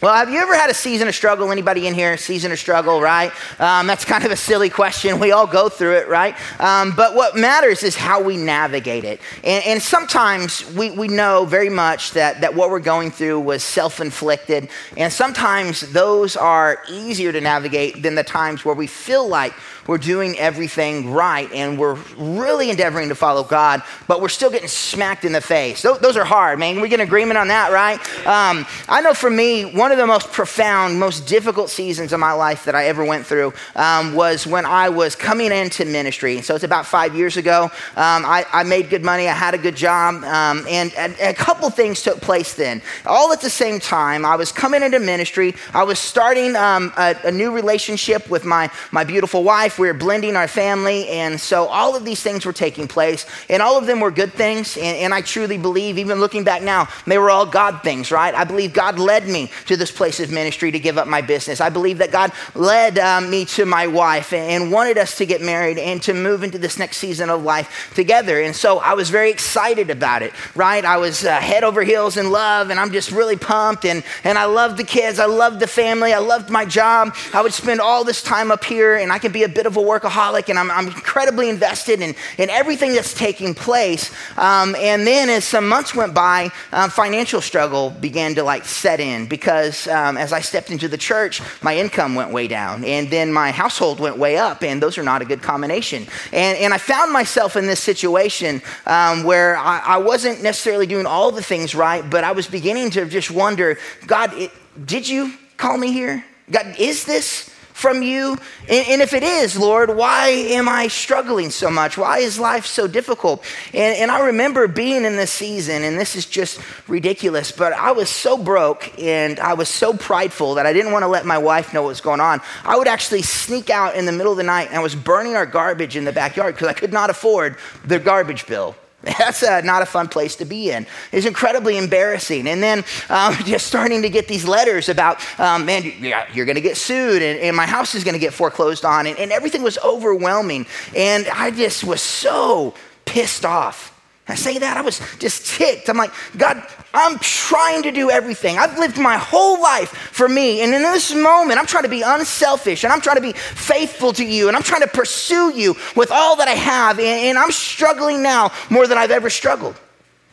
[0.00, 1.52] Well, have you ever had a season of struggle?
[1.52, 3.30] Anybody in here, season of struggle, right?
[3.60, 5.20] Um, that's kind of a silly question.
[5.20, 6.34] We all go through it, right?
[6.58, 9.20] Um, but what matters is how we navigate it.
[9.44, 13.62] And, and, sometimes we, we know very much that, that what we're going through was
[13.62, 14.70] self inflicted.
[14.96, 19.52] And sometimes those are easier to navigate than the times where we feel like
[19.86, 24.68] we're doing everything right and we're really endeavoring to follow God, but we're still getting
[24.68, 25.82] smacked in the face.
[25.82, 26.80] Those, are hard, man.
[26.80, 27.98] We get an agreement on that, right?
[28.26, 32.32] Um, I know for me, one of the most profound, most difficult seasons of my
[32.32, 36.42] life that I ever went through um, was when I was coming into ministry.
[36.42, 37.64] So it's about five years ago.
[37.64, 41.34] Um, I, I, made good money, I had a good job, um, and, and a
[41.34, 42.82] couple things took place then.
[43.06, 47.16] All at the same time, I was coming into ministry, I was starting um, a,
[47.24, 51.08] a new relationship with my, my beautiful wife life, we were blending our family.
[51.08, 54.32] And so all of these things were taking place, and all of them were good
[54.32, 54.76] things.
[54.76, 58.34] And, and I truly believe, even looking back now, they were all God things, right?
[58.34, 61.60] I believe God led me to this place of ministry to give up my business.
[61.60, 65.40] I believe that God led um, me to my wife and wanted us to get
[65.40, 68.40] married and to move into this next season of life together.
[68.40, 70.84] And so I was very excited about it, right?
[70.84, 73.84] I was uh, head over heels in love, and I'm just really pumped.
[73.84, 77.14] And, and I loved the kids, I loved the family, I loved my job.
[77.32, 79.76] I would spend all this time up here, and I could be a bit of
[79.76, 84.10] a workaholic and I'm, I'm incredibly invested in, in everything that's taking place.
[84.38, 89.00] Um, and then as some months went by, um, financial struggle began to like set
[89.00, 93.10] in because um, as I stepped into the church, my income went way down and
[93.10, 94.62] then my household went way up.
[94.62, 96.06] And those are not a good combination.
[96.32, 101.04] And, and I found myself in this situation um, where I, I, wasn't necessarily doing
[101.04, 104.52] all the things right, but I was beginning to just wonder God, it,
[104.86, 106.24] did you call me here?
[106.50, 107.49] God, is this
[107.80, 108.36] from you?
[108.68, 111.96] And, and, if it is, Lord, why am I struggling so much?
[111.96, 113.42] Why is life so difficult?
[113.72, 117.92] And, and I remember being in this season, and this is just ridiculous, but I
[117.92, 121.38] was so broke and I was so prideful that I didn't want to let my
[121.38, 122.40] wife know what was going on.
[122.64, 125.34] I would actually sneak out in the middle of the night and I was burning
[125.34, 128.76] our garbage in the backyard because I could not afford the garbage bill.
[129.02, 130.86] That's uh, not a fun place to be in.
[131.10, 132.46] It's incredibly embarrassing.
[132.46, 135.92] And then um, just starting to get these letters about, um, man,
[136.34, 139.06] you're going to get sued and, and, my house is going to get foreclosed on.
[139.06, 140.66] And, and everything was overwhelming.
[140.94, 142.74] And I just was so
[143.04, 143.89] pissed off.
[144.28, 145.88] I say that, I was just ticked.
[145.88, 146.64] I'm like, God,
[146.94, 148.58] I'm trying to do everything.
[148.58, 150.60] I've lived my whole life for me.
[150.60, 154.12] And in this moment, I'm trying to be unselfish and I'm trying to be faithful
[154.12, 156.98] to you and I'm trying to pursue you with all that I have.
[156.98, 159.74] And, and I'm struggling now more than I've ever struggled.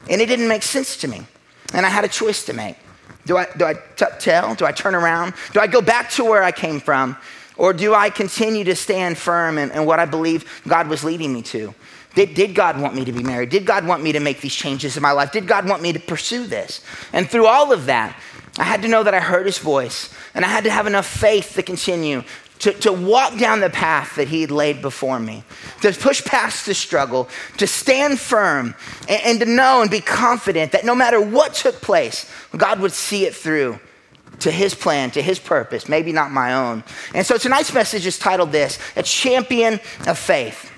[0.09, 1.21] And it didn't make sense to me.
[1.73, 2.77] And I had a choice to make.
[3.25, 4.55] Do I, do I t- tell?
[4.55, 5.33] Do I turn around?
[5.53, 7.17] Do I go back to where I came from?
[7.57, 11.33] Or do I continue to stand firm in, in what I believe God was leading
[11.33, 11.73] me to?
[12.17, 13.49] Did, did God want me to be married?
[13.49, 15.31] Did God want me to make these changes in my life?
[15.31, 16.81] Did God want me to pursue this?
[17.13, 18.19] And through all of that,
[18.57, 21.05] I had to know that I heard his voice, and I had to have enough
[21.05, 22.23] faith to continue
[22.57, 25.43] to, to walk down the path that he had laid before me,
[25.83, 28.73] to push past the struggle, to stand firm,
[29.07, 32.93] and, and to know and be confident that no matter what took place, God would
[32.93, 33.79] see it through
[34.39, 36.83] to his plan, to his purpose, maybe not my own.
[37.13, 40.71] And so tonight's message is titled this A Champion of Faith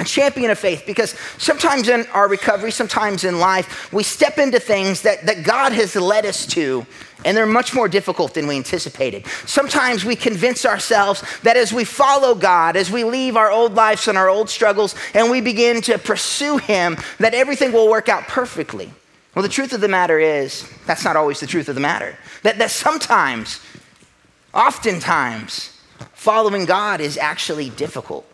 [0.00, 4.58] a champion of faith because sometimes in our recovery, sometimes in life, we step into
[4.58, 6.84] things that, that God has led us to,
[7.24, 9.26] and they're much more difficult than we anticipated.
[9.46, 14.08] Sometimes we convince ourselves that as we follow God, as we leave our old lives
[14.08, 18.24] and our old struggles, and we begin to pursue Him, that everything will work out
[18.24, 18.90] perfectly.
[19.34, 22.16] Well, the truth of the matter is, that's not always the truth of the matter.
[22.42, 23.60] That, that sometimes,
[24.52, 25.80] oftentimes,
[26.12, 28.26] following God is actually difficult.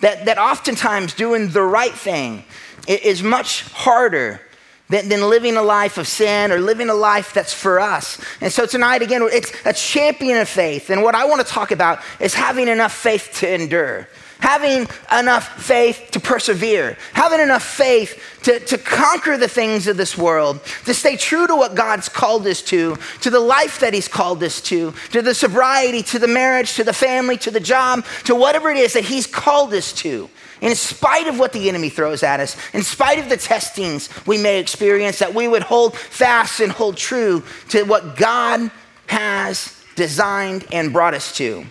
[0.00, 2.44] That, that oftentimes doing the right thing
[2.88, 4.40] is much harder
[4.88, 8.20] than, than living a life of sin or living a life that's for us.
[8.40, 10.90] And so tonight, again, it's a champion of faith.
[10.90, 14.08] And what I want to talk about is having enough faith to endure
[14.40, 20.16] having enough faith to persevere, having enough faith to, to conquer the things of this
[20.16, 24.08] world, to stay true to what God's called us to, to the life that He's
[24.08, 28.04] called us to, to the sobriety, to the marriage, to the family, to the job,
[28.24, 30.28] to whatever it is that He's called us to.
[30.60, 34.36] In spite of what the enemy throws at us, in spite of the testings we
[34.36, 38.70] may experience, that we would hold fast and hold true to what God
[39.06, 41.64] has designed and brought us to.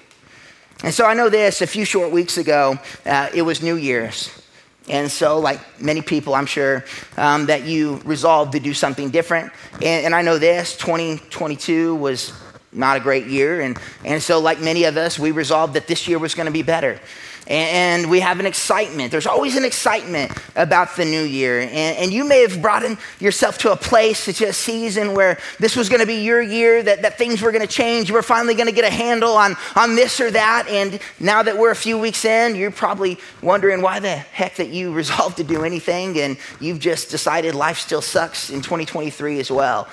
[0.83, 4.29] And so I know this a few short weeks ago, uh, it was New Year's.
[4.87, 6.83] And so, like many people, I'm sure
[7.17, 9.51] um, that you resolved to do something different.
[9.73, 12.33] And, and, I know this 2022 was
[12.71, 13.61] not a great year.
[13.61, 16.51] And, and so, like many of us, we resolved that this year was going to
[16.51, 16.99] be better.
[17.49, 19.11] And we have an excitement.
[19.11, 21.61] There's always an excitement about the new year.
[21.61, 25.39] And, and you may have brought in yourself to a place, to a season where
[25.59, 28.07] this was going to be your year, that, that things were going to change.
[28.07, 30.67] You were finally going to get a handle on, on this or that.
[30.69, 34.69] And now that we're a few weeks in, you're probably wondering why the heck that
[34.69, 39.49] you resolved to do anything and you've just decided life still sucks in 2023 as
[39.49, 39.87] well.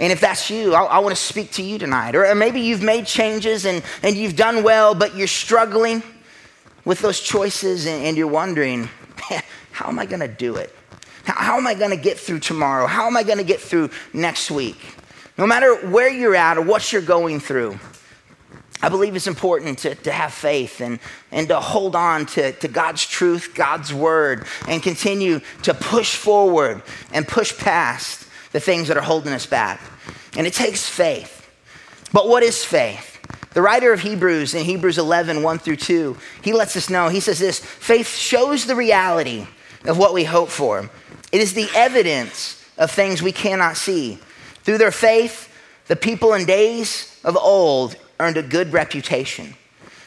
[0.00, 2.16] And if that's you, I, I want to speak to you tonight.
[2.16, 6.02] Or, or maybe you've made changes and, and you've done well, but you're struggling
[6.86, 8.88] with those choices and, and you're wondering,
[9.72, 10.74] how am I going to do it?
[11.24, 12.86] How, how am I going to get through tomorrow?
[12.86, 14.78] How am I going to get through next week?
[15.36, 17.78] No matter where you're at or what you're going through,
[18.82, 21.00] I believe it's important to, to have faith and,
[21.32, 26.82] and to hold on to, to God's truth, God's word, and continue to push forward
[27.12, 29.80] and push past the things that are holding us back.
[30.36, 31.32] And it takes faith.
[32.12, 33.15] But what is faith?
[33.56, 37.20] The writer of Hebrews in Hebrews 11, 1 through 2, he lets us know, he
[37.20, 39.46] says this faith shows the reality
[39.86, 40.90] of what we hope for.
[41.32, 44.18] It is the evidence of things we cannot see.
[44.64, 45.50] Through their faith,
[45.86, 49.54] the people in days of old earned a good reputation.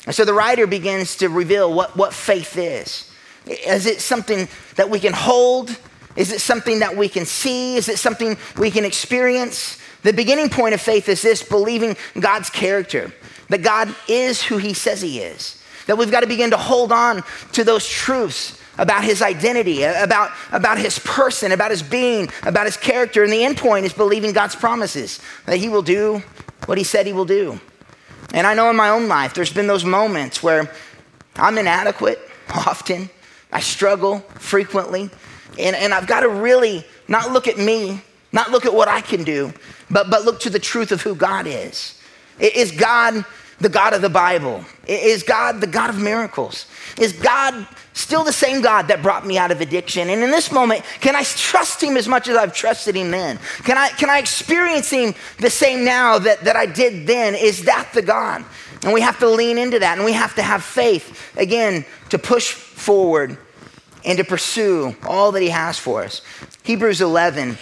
[0.05, 3.11] And so the writer begins to reveal what, what faith is.
[3.47, 5.75] Is it something that we can hold?
[6.15, 7.77] Is it something that we can see?
[7.77, 9.79] Is it something we can experience?
[10.03, 13.11] The beginning point of faith is this believing God's character
[13.49, 15.61] that God is who he says he is.
[15.87, 17.23] That we've got to begin to hold on
[17.53, 22.77] to those truths about his identity, about, about his person, about his being, about his
[22.77, 23.23] character.
[23.23, 26.23] And the end point is believing God's promises that he will do
[26.65, 27.59] what he said he will do.
[28.33, 30.71] And I know in my own life, there's been those moments where
[31.35, 32.19] I'm inadequate
[32.49, 33.09] often,
[33.51, 35.09] I struggle frequently,
[35.57, 38.01] and, and I've got to really not look at me,
[38.31, 39.53] not look at what I can do,
[39.89, 41.98] but, but look to the truth of who God is.
[42.39, 43.25] Is God
[43.59, 44.63] the God of the Bible?
[44.87, 46.65] Is God the God of miracles?
[46.97, 50.09] Is God still the same God that brought me out of addiction?
[50.09, 53.37] And in this moment, can I trust Him as much as I've trusted Him then?
[53.63, 57.35] Can I, can I experience Him the same now that, that I did then?
[57.35, 58.45] Is that the God?
[58.83, 62.17] And we have to lean into that and we have to have faith, again, to
[62.17, 63.37] push forward
[64.05, 66.21] and to pursue all that He has for us.
[66.63, 67.57] Hebrews 11,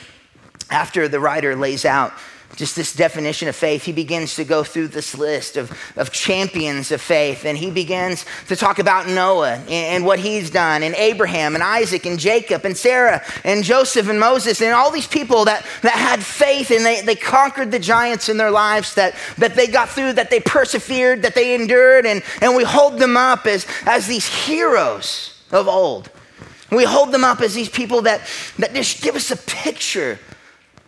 [0.69, 2.13] after the writer lays out
[2.57, 6.91] just this definition of faith, he begins to go through this list of, of champions
[6.91, 7.45] of faith.
[7.45, 11.63] And he begins to talk about Noah and, and, what he's done, and Abraham and
[11.63, 15.93] Isaac and Jacob and Sarah and Joseph and Moses and all these people that, that
[15.93, 19.89] had faith and they, they conquered the giants in their lives, that, that they got
[19.89, 22.07] through, that they persevered, that they endured.
[22.07, 26.09] And, and we hold them up as, as these heroes of old.
[26.71, 28.27] We hold them up as these people that,
[28.57, 30.19] that just give us a picture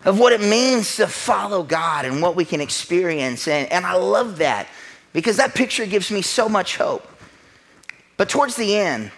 [0.06, 3.48] of what it means to follow God and what we can experience.
[3.48, 4.68] And, and I love that
[5.14, 7.06] because that picture gives me so much hope.
[8.18, 9.12] But towards the end,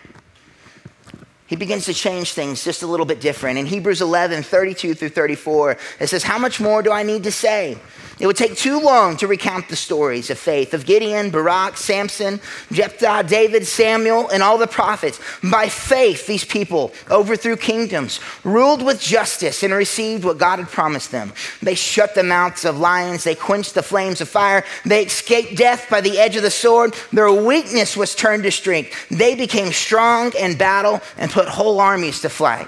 [1.51, 3.59] he begins to change things just a little bit different.
[3.59, 7.31] In Hebrews 11, 32 through 34, it says, How much more do I need to
[7.31, 7.77] say?
[8.21, 12.39] It would take too long to recount the stories of faith of Gideon, Barak, Samson,
[12.71, 15.19] Jephthah, David, Samuel, and all the prophets.
[15.41, 21.11] By faith, these people overthrew kingdoms, ruled with justice, and received what God had promised
[21.11, 21.33] them.
[21.63, 25.89] They shut the mouths of lions, they quenched the flames of fire, they escaped death
[25.89, 26.93] by the edge of the sword.
[27.11, 29.09] Their weakness was turned to strength.
[29.09, 32.67] They became strong in battle and put whole armies to flight.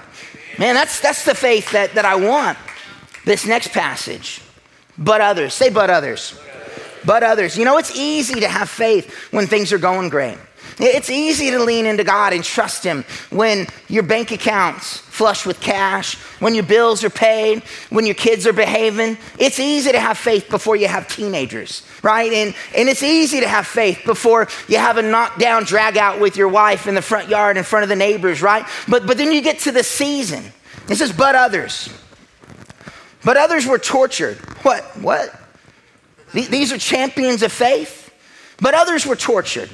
[0.58, 2.58] Man, that's, that's the faith that, that I want.
[3.24, 4.40] This next passage.
[4.96, 5.54] But others.
[5.54, 6.38] Say, but others.
[7.04, 7.58] But others.
[7.58, 10.38] You know, it's easy to have faith when things are going great.
[10.78, 15.60] It's easy to lean into God and trust Him when your bank account's flush with
[15.60, 19.16] cash, when your bills are paid, when your kids are behaving.
[19.38, 22.32] It's easy to have faith before you have teenagers, right?
[22.32, 26.36] And, and it's easy to have faith before you have a knockdown drag out with
[26.36, 28.66] your wife in the front yard in front of the neighbors, right?
[28.88, 30.44] But, but then you get to the season.
[30.88, 31.88] It says, but others.
[33.24, 34.36] But others were tortured.
[34.62, 34.82] What?
[35.00, 35.34] What?
[36.32, 38.04] These are champions of faith.
[38.60, 39.68] But others were tortured,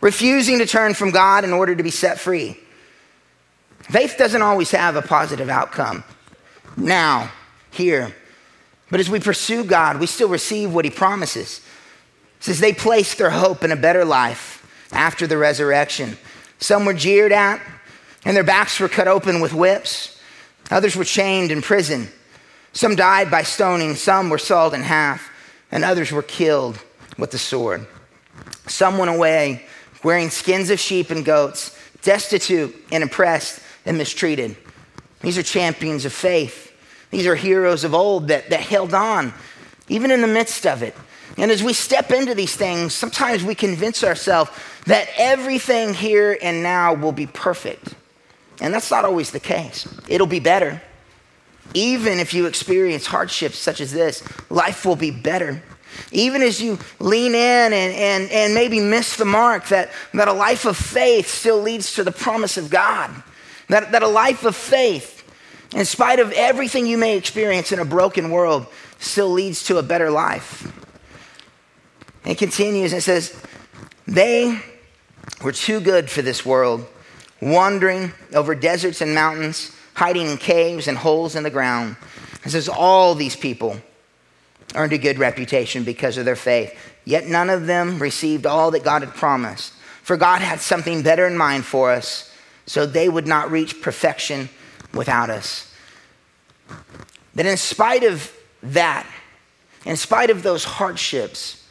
[0.00, 2.56] refusing to turn from God in order to be set free.
[3.82, 6.04] Faith doesn't always have a positive outcome
[6.76, 7.30] now,
[7.70, 8.14] here.
[8.90, 11.60] But as we pursue God, we still receive what He promises.
[12.40, 16.16] Says they placed their hope in a better life after the resurrection.
[16.58, 17.60] Some were jeered at,
[18.24, 20.20] and their backs were cut open with whips.
[20.70, 22.08] Others were chained in prison.
[22.72, 25.30] Some died by stoning, some were sawed in half,
[25.70, 26.78] and others were killed
[27.18, 27.86] with the sword.
[28.66, 29.66] Some went away
[30.02, 34.56] wearing skins of sheep and goats, destitute and oppressed and mistreated.
[35.20, 36.72] These are champions of faith.
[37.10, 39.34] These are heroes of old that, that held on,
[39.88, 40.94] even in the midst of it.
[41.36, 44.50] And as we step into these things, sometimes we convince ourselves
[44.86, 47.94] that everything here and now will be perfect.
[48.60, 49.88] And that's not always the case.
[50.08, 50.82] It'll be better.
[51.72, 55.62] Even if you experience hardships such as this, life will be better.
[56.12, 60.32] Even as you lean in and, and, and maybe miss the mark, that, that a
[60.32, 63.10] life of faith still leads to the promise of God.
[63.68, 65.24] That, that a life of faith,
[65.74, 68.66] in spite of everything you may experience in a broken world,
[68.98, 70.72] still leads to a better life.
[72.24, 73.40] It continues and says,
[74.06, 74.60] They
[75.42, 76.84] were too good for this world,
[77.40, 81.96] wandering over deserts and mountains, hiding in caves and holes in the ground.
[82.44, 83.80] It says, All these people
[84.74, 88.84] earned a good reputation because of their faith, yet none of them received all that
[88.84, 89.72] God had promised.
[90.02, 92.34] For God had something better in mind for us,
[92.66, 94.48] so they would not reach perfection
[94.92, 95.72] without us.
[97.34, 99.06] That in spite of that,
[99.84, 101.64] in spite of those hardships,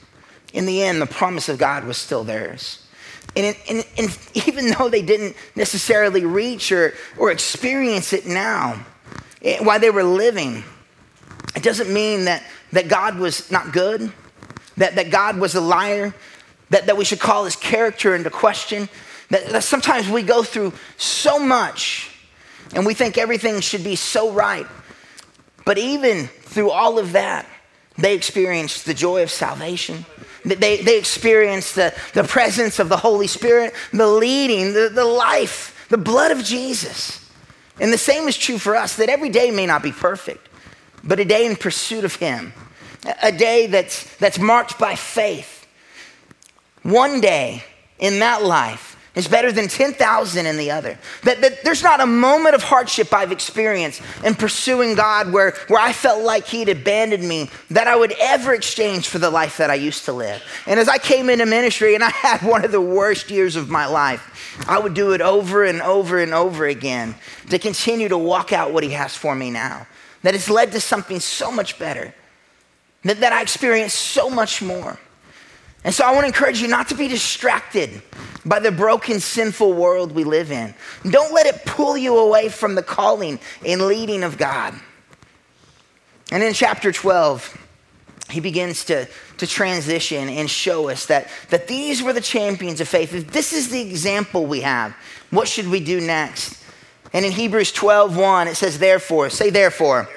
[0.53, 2.86] in the end, the promise of God was still theirs.
[3.36, 8.84] And, and, and, even though they didn't necessarily reach or, or experience it now,
[9.41, 10.63] it, while they were living,
[11.56, 14.12] it doesn't mean that, that God was not good,
[14.78, 16.14] that, that God was a liar,
[16.70, 18.90] that, that we should call his character into question.
[19.30, 22.12] That, that sometimes we go through so much
[22.74, 24.68] and we think everything should be so right.
[25.66, 27.46] But even through all of that,
[27.98, 30.06] they experienced the joy of salvation.
[30.46, 35.86] They, they experienced the, the presence of the Holy Spirit, the leading, the, the life,
[35.90, 37.30] the blood of Jesus.
[37.80, 40.49] And the same is true for us that every day may not be perfect,
[41.03, 42.53] but a day in pursuit of Him,
[43.22, 45.68] a day that's, that's marked by faith.
[46.84, 47.63] One day
[48.00, 50.98] in that life is better than 10,000 in the other.
[51.24, 55.82] That, that there's not a moment of hardship I've experienced in pursuing God where, where
[55.82, 59.70] I felt like He'd abandoned me that I would ever exchange for the life that
[59.70, 60.41] I used to live.
[60.68, 63.70] And as I came into ministry and I had one of the worst years of
[63.70, 67.15] my life, I would do it over and over and over again
[67.50, 69.88] to continue to walk out what He has for me now.
[70.24, 72.14] That has led to something so much better,
[73.04, 75.00] that, that I experience so much more.
[75.84, 78.02] And so I want to encourage you not to be distracted
[78.46, 80.74] by the broken, sinful world we live in.
[81.10, 84.74] Don't let it pull you away from the calling and leading of God.
[86.32, 87.58] And in chapter 12,
[88.30, 89.08] he begins to,
[89.38, 93.14] to transition and show us that, that these were the champions of faith.
[93.14, 94.96] If this is the example we have,
[95.32, 96.59] what should we do next?
[97.13, 100.08] And in Hebrews 12, 1, it says, therefore, say therefore.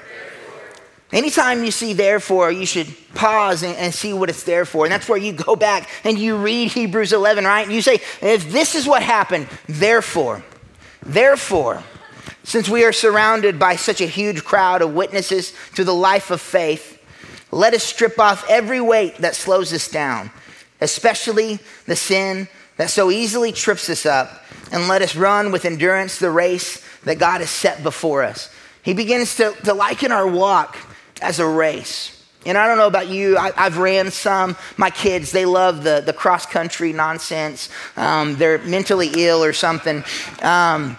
[1.12, 4.86] Anytime you see therefore, you should pause and, and, see what it's there for.
[4.86, 7.66] And that's where you go back and you read Hebrews 11, right?
[7.66, 10.42] And you say, if this is what happened, therefore,
[11.02, 11.82] therefore,
[12.44, 16.40] since we are surrounded by such a huge crowd of witnesses to the life of
[16.40, 16.98] faith,
[17.50, 20.30] let us strip off every weight that slows us down,
[20.80, 24.41] especially the sin that so easily trips us up,
[24.72, 28.52] and let us run with endurance the race that God has set before us.
[28.82, 30.76] He begins to, to liken our walk
[31.20, 32.18] as a race.
[32.44, 34.56] And I don't know about you, I, have ran some.
[34.76, 37.68] My kids, they love the, the cross country nonsense.
[37.96, 40.02] Um, they're mentally ill or something.
[40.42, 40.96] Um,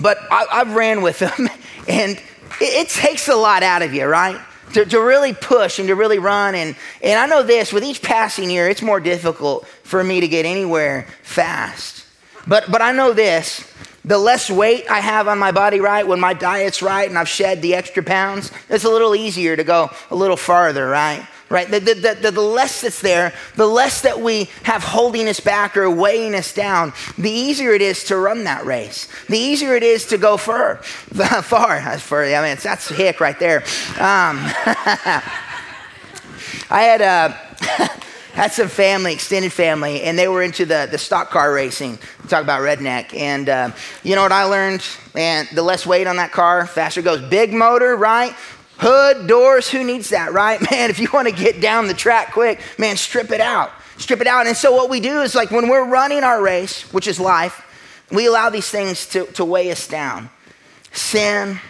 [0.00, 1.50] but I, have ran with them,
[1.88, 2.22] and it,
[2.60, 4.40] it, takes a lot out of you, right?
[4.72, 6.54] To, to really push and to really run.
[6.54, 10.28] And, and I know this with each passing year, it's more difficult for me to
[10.28, 12.01] get anywhere fast.
[12.46, 13.72] But, but I know this
[14.04, 17.28] the less weight I have on my body, right, when my diet's right and I've
[17.28, 21.24] shed the extra pounds, it's a little easier to go a little farther, right?
[21.48, 21.70] Right?
[21.70, 25.76] The, the, the, the less that's there, the less that we have holding us back
[25.76, 29.06] or weighing us down, the easier it is to run that race.
[29.28, 30.76] The easier it is to go far.
[30.76, 31.98] far.
[31.98, 32.24] Far.
[32.24, 33.58] I mean, that's hick right there.
[33.98, 34.38] Um,
[36.70, 37.98] I had a.
[38.32, 41.98] had some family, extended family, and they were into the, the stock car racing.
[42.28, 43.14] Talk about redneck.
[43.14, 43.70] And uh,
[44.02, 44.82] you know what I learned?
[45.14, 47.20] Man, the less weight on that car, faster goes.
[47.20, 48.34] Big motor, right?
[48.78, 50.58] Hood, doors, who needs that, right?
[50.70, 53.70] Man, if you want to get down the track quick, man, strip it out.
[53.98, 54.46] Strip it out.
[54.46, 57.64] And so what we do is like when we're running our race, which is life,
[58.10, 60.30] we allow these things to, to weigh us down.
[60.90, 61.60] Sin,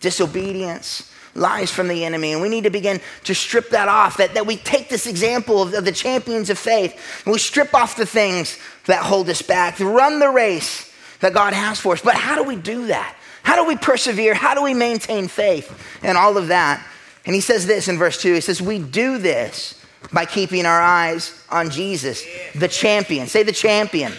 [0.00, 2.32] disobedience, lies from the enemy.
[2.32, 5.62] And we need to begin to strip that off, that, that we take this example
[5.62, 9.42] of, of the champions of faith and we strip off the things that hold us
[9.42, 12.02] back, run the race that God has for us.
[12.02, 13.16] But how do we do that?
[13.42, 14.34] How do we persevere?
[14.34, 16.84] How do we maintain faith and all of that?
[17.24, 19.80] And he says this in verse 2 he says, We do this
[20.12, 22.24] by keeping our eyes on Jesus,
[22.54, 23.26] the champion.
[23.26, 24.12] Say the champion.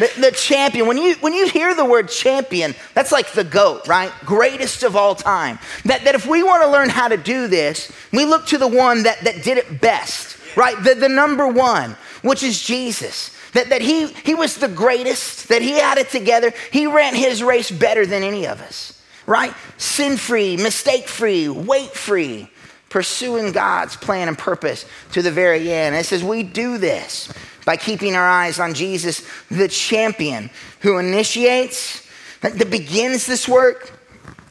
[0.00, 0.86] The, the, champion.
[0.86, 4.10] When you, when you hear the word champion, that's like the GOAT, right?
[4.24, 5.58] Greatest of all time.
[5.84, 8.66] That, that if we want to learn how to do this, we look to the
[8.66, 10.38] one that, that did it best.
[10.56, 10.82] right?
[10.82, 13.36] The, the number one, which is Jesus.
[13.52, 16.52] That, that he, he was the greatest, that he had it together.
[16.72, 19.52] He ran his race better than any of us, right?
[19.76, 22.48] Sin free, mistake free, weight free,
[22.88, 25.94] pursuing God's plan and purpose to the very end.
[25.94, 27.30] And it says we do this
[27.70, 30.50] by keeping our eyes on Jesus, the champion
[30.80, 32.04] who initiates,
[32.40, 33.92] that begins this work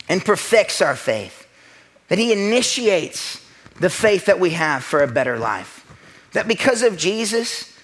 [0.08, 1.46] and perfects our faith.
[2.08, 3.46] That he initiates
[3.78, 5.86] the faith that we have for a better life.
[6.32, 7.78] That because of Jesus,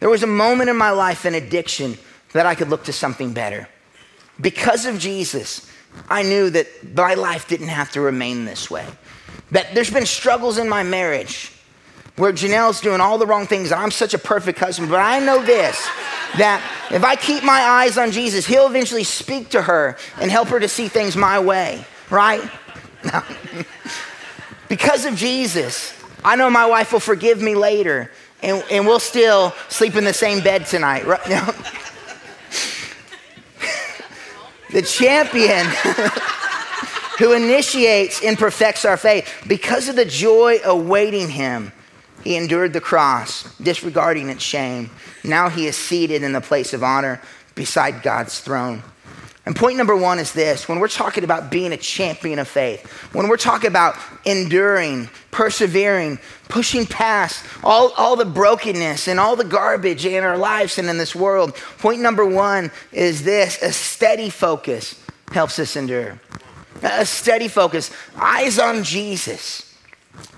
[0.00, 1.96] there was a moment in my life in addiction
[2.32, 3.68] that I could look to something better.
[4.40, 5.70] Because of Jesus,
[6.08, 8.88] I knew that my life didn't have to remain this way.
[9.52, 11.52] That there's been struggles in my marriage
[12.16, 13.72] where Janelle's doing all the wrong things.
[13.72, 15.76] I'm such a perfect husband, but I know this
[16.38, 20.48] that if I keep my eyes on Jesus, He'll eventually speak to her and help
[20.48, 22.42] her to see things my way, right?
[24.68, 28.10] because of Jesus, I know my wife will forgive me later
[28.42, 31.06] and, and we'll still sleep in the same bed tonight.
[31.06, 31.24] Right?
[34.70, 35.66] the champion
[37.18, 41.72] who initiates and perfects our faith because of the joy awaiting him
[42.24, 44.90] he endured the cross, disregarding its shame.
[45.24, 47.20] Now he is seated in the place of honor
[47.54, 48.82] beside God's throne.
[49.44, 52.86] And point number one is this when we're talking about being a champion of faith,
[53.12, 59.44] when we're talking about enduring, persevering, pushing past all, all the brokenness and all the
[59.44, 64.30] garbage in our lives and in this world, point number one is this a steady
[64.30, 65.02] focus
[65.32, 66.20] helps us endure.
[66.84, 69.76] A steady focus, eyes on Jesus,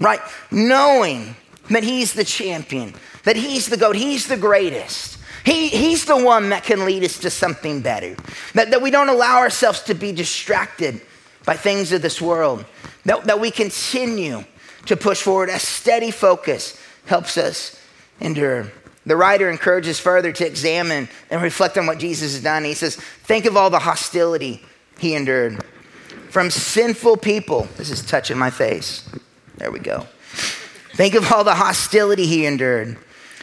[0.01, 0.21] right?
[0.51, 1.37] Knowing
[1.71, 2.95] that he's the champion,
[3.25, 5.19] that he's the GOAT, he's the greatest.
[5.45, 8.17] He, he's the one that can lead us to something better.
[8.55, 11.03] That, that we don't allow ourselves to be distracted
[11.45, 12.65] by things of this world.
[13.05, 14.45] That, that we continue
[14.87, 15.51] to push forward.
[15.51, 17.79] A steady focus helps us
[18.21, 18.73] endure.
[19.07, 22.65] The writer encourages further to examine and reflect on what Jesus has done.
[22.65, 24.63] He says, Think of all the hostility
[24.99, 25.63] he endured
[26.31, 27.69] from sinful people.
[27.77, 29.09] This is touching my face.
[29.59, 30.07] There we go.
[30.95, 32.97] Think of all the hostility he endured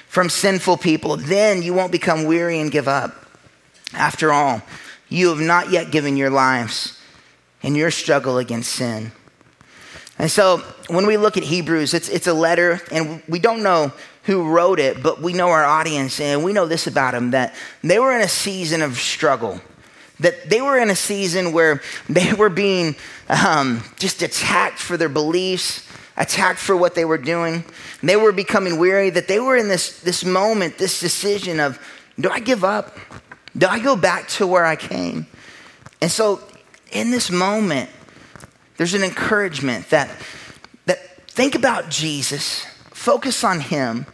[0.08, 1.18] from sinful people.
[1.18, 3.26] Then you won't become weary and give up.
[3.94, 4.62] After all,
[5.10, 6.98] you have not yet given your lives
[7.62, 9.12] in your struggle against sin.
[10.18, 13.92] And so when we look at Hebrews, it's, it's a letter, and we don't know
[14.24, 17.56] who wrote it, but we know our audience, and we know this about them that
[17.84, 19.60] they were in a season of struggle.
[20.20, 22.96] That they were in a season where they were being
[23.28, 25.88] um, just attacked for their beliefs,
[26.18, 27.64] attacked for what they were doing.
[28.04, 31.80] They were becoming weary, that they were in this, this moment, this decision of
[32.20, 32.98] do I give up?
[33.58, 35.28] Do I go back to where I came?
[36.02, 36.42] And so
[36.92, 37.90] in this moment,
[38.78, 40.10] there's an encouragement that,
[40.86, 44.06] that think about Jesus, focus on him,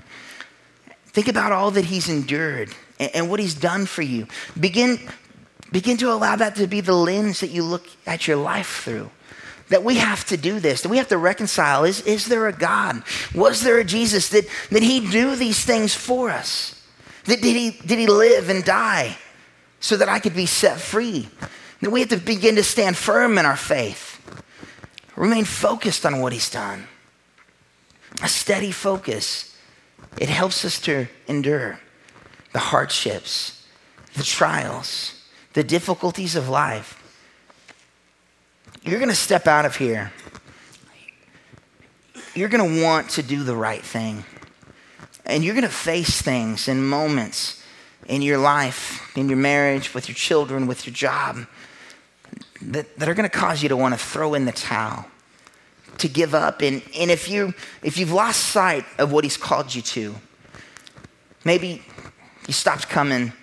[1.07, 4.27] think about all that he's endured and, and what he's done for you.
[4.59, 4.99] Begin,
[5.71, 9.09] begin to allow that to be the lens that you look at your life through
[9.69, 11.83] that we have to do this, that we have to reconcile.
[11.83, 13.03] Is, is there a God?
[13.35, 14.29] Was there a Jesus?
[14.29, 16.81] Did, did he do these things for us?
[17.25, 19.17] Did, did, he, did he live and die
[19.79, 21.27] so that I could be set free?
[21.81, 24.19] That we have to begin to stand firm in our faith,
[25.15, 26.87] remain focused on what he's done.
[28.23, 29.55] A steady focus,
[30.17, 31.79] it helps us to endure
[32.53, 33.67] the hardships,
[34.15, 35.21] the trials,
[35.53, 36.96] the difficulties of life
[38.87, 40.13] you're going to step out of here.
[42.33, 44.23] You're going to want to do the right thing.
[45.25, 47.61] And you're going to face things and moments
[48.07, 51.45] in your life, in your marriage, with your children, with your job,
[52.61, 55.05] that, that are going to cause you to want to throw in the towel,
[55.97, 56.61] to give up.
[56.61, 60.15] And, and if, you, if you've lost sight of what He's called you to,
[61.43, 61.83] maybe
[62.47, 63.33] you stopped coming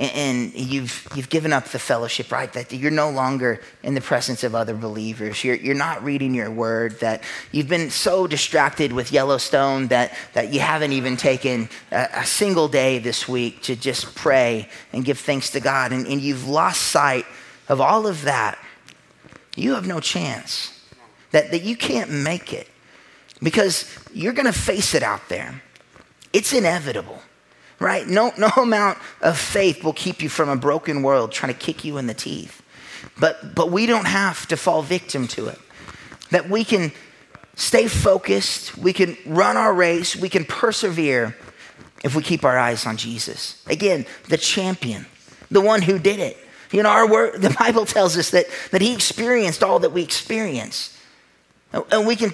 [0.00, 2.50] and you've, you've given up the fellowship, right?
[2.54, 5.44] That you're no longer in the presence of other believers.
[5.44, 10.54] You're, you're not reading your word, that you've been so distracted with Yellowstone that, that
[10.54, 15.18] you haven't even taken a, a single day this week to just pray and give
[15.18, 15.92] thanks to God.
[15.92, 17.26] And, and you've lost sight
[17.68, 18.58] of all of that.
[19.54, 20.82] You have no chance,
[21.32, 22.68] that, that you can't make it
[23.42, 23.84] because
[24.14, 25.62] you're going to face it out there.
[26.32, 27.20] It's inevitable
[27.80, 28.06] right?
[28.06, 31.84] No, no amount of faith will keep you from a broken world trying to kick
[31.84, 32.62] you in the teeth.
[33.18, 35.58] But, but we don't have to fall victim to it.
[36.30, 36.92] That we can
[37.56, 41.36] stay focused, we can run our race, we can persevere
[42.04, 43.62] if we keep our eyes on Jesus.
[43.66, 45.06] Again, the champion,
[45.50, 46.36] the one who did it.
[46.70, 50.02] You know, our word, the Bible tells us that, that he experienced all that we
[50.02, 50.96] experience.
[51.72, 52.32] And we can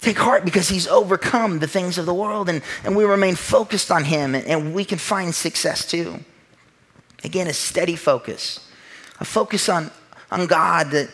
[0.00, 3.90] Take heart because he's overcome the things of the world and, and we remain focused
[3.90, 6.24] on him and, and we can find success too.
[7.22, 8.66] Again, a steady focus,
[9.18, 9.90] a focus on,
[10.30, 11.10] on God, the,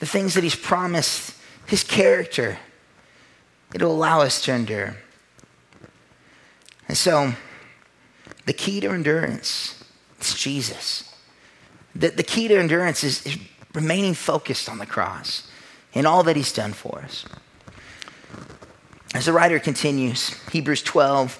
[0.00, 1.34] the things that he's promised,
[1.66, 2.58] his character.
[3.74, 4.96] It'll allow us to endure.
[6.88, 7.32] And so,
[8.44, 9.82] the key to endurance
[10.20, 11.14] is Jesus.
[11.94, 13.38] The, the key to endurance is, is
[13.72, 15.48] remaining focused on the cross
[15.94, 17.24] and all that he's done for us.
[19.14, 21.38] As the writer continues, Hebrews 12,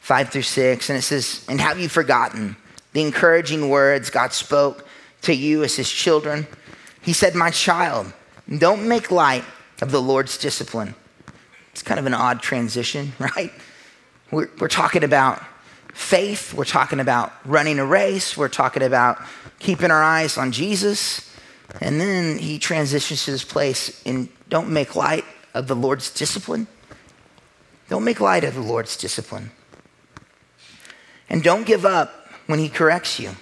[0.00, 2.56] 5 through 6, and it says, And have you forgotten
[2.92, 4.86] the encouraging words God spoke
[5.22, 6.46] to you as his children?
[7.02, 8.12] He said, My child,
[8.58, 9.44] don't make light
[9.82, 10.94] of the Lord's discipline.
[11.72, 13.52] It's kind of an odd transition, right?
[14.30, 15.42] We're, we're talking about
[15.92, 19.20] faith, we're talking about running a race, we're talking about
[19.58, 21.26] keeping our eyes on Jesus.
[21.80, 26.66] And then he transitions to this place and don't make light of the Lord's discipline.
[27.90, 29.50] Don't make light of the Lord's discipline.
[31.28, 33.32] And don't give up when he corrects you.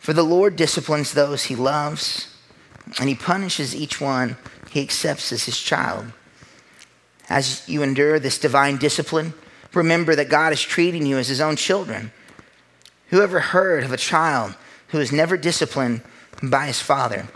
[0.00, 2.34] For the Lord disciplines those he loves,
[2.98, 4.36] and he punishes each one
[4.70, 6.06] he accepts as his child.
[7.28, 9.32] As you endure this divine discipline,
[9.74, 12.10] remember that God is treating you as his own children.
[13.10, 14.56] Who ever heard of a child
[14.88, 16.02] who is never disciplined
[16.42, 17.28] by his father?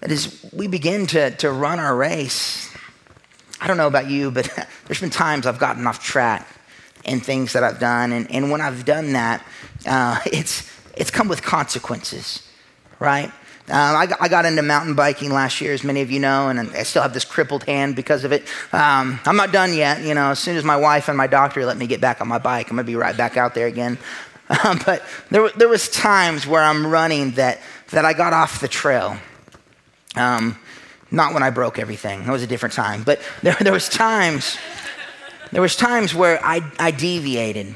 [0.00, 2.70] That is, we begin to, to run our race.
[3.60, 4.48] I don't know about you, but
[4.86, 6.46] there's been times I've gotten off track
[7.04, 8.12] in things that I've done.
[8.12, 9.46] And, and when I've done that,
[9.86, 12.46] uh, it's, it's come with consequences,
[12.98, 13.30] right?
[13.68, 16.60] Um, I, I, got into mountain biking last year, as many of you know, and
[16.60, 18.42] I still have this crippled hand because of it.
[18.72, 20.02] Um, I'm not done yet.
[20.02, 22.28] You know, as soon as my wife and my doctor let me get back on
[22.28, 23.98] my bike, I'm gonna be right back out there again.
[24.64, 28.68] Um, but there, there was times where I'm running that, that I got off the
[28.68, 29.16] trail.
[30.14, 30.56] Um,
[31.16, 32.24] not when I broke everything.
[32.24, 33.02] That was a different time.
[33.02, 34.56] But there, there was times,
[35.50, 37.74] there was times where I, I deviated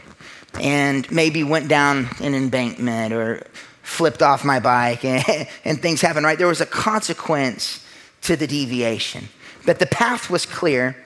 [0.61, 3.47] and maybe went down an embankment or
[3.83, 6.39] flipped off my bike and, and things happened, right?
[6.39, 7.85] There was a consequence
[8.23, 9.29] to the deviation.
[9.67, 10.97] But the path was clear,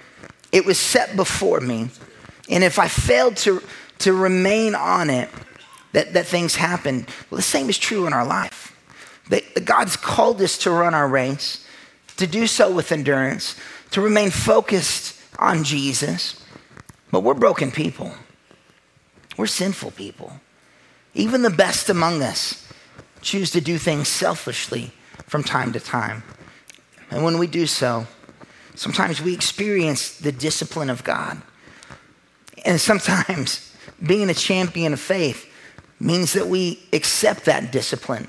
[0.52, 1.88] it was set before me.
[2.48, 3.62] And if I failed to,
[4.00, 5.28] to remain on it,
[5.92, 7.08] that, that things happened.
[7.30, 8.76] Well, the same is true in our life.
[9.30, 11.63] That, that God's called us to run our race,
[12.16, 13.56] to do so with endurance,
[13.90, 16.40] to remain focused on Jesus.
[17.10, 18.12] But we're broken people.
[19.36, 20.40] We're sinful people.
[21.14, 22.66] Even the best among us
[23.20, 24.92] choose to do things selfishly
[25.26, 26.22] from time to time.
[27.10, 28.06] And when we do so,
[28.74, 31.40] sometimes we experience the discipline of God.
[32.64, 33.74] And sometimes
[34.04, 35.50] being a champion of faith
[36.00, 38.28] means that we accept that discipline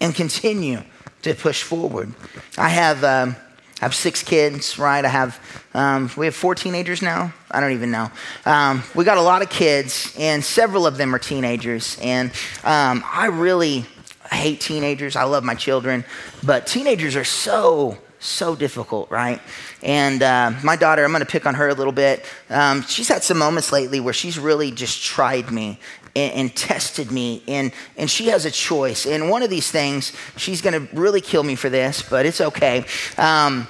[0.00, 0.82] and continue
[1.24, 2.12] to push forward.
[2.56, 3.36] I have, um,
[3.80, 5.04] I have six kids, right?
[5.04, 5.40] I have,
[5.74, 7.32] um, we have four teenagers now.
[7.50, 8.10] I don't even know.
[8.46, 11.98] Um, we got a lot of kids, and several of them are teenagers.
[12.00, 12.30] And
[12.62, 13.86] um, I really
[14.30, 15.16] hate teenagers.
[15.16, 16.04] I love my children,
[16.42, 19.38] but teenagers are so so difficult, right?
[19.82, 22.24] And uh, my daughter, I'm going to pick on her a little bit.
[22.48, 25.78] Um, she's had some moments lately where she's really just tried me
[26.16, 29.06] and, and, tested me, and, and she has a choice.
[29.06, 32.40] And one of these things, she's going to really kill me for this, but it's
[32.40, 32.84] okay.
[33.18, 33.66] Um,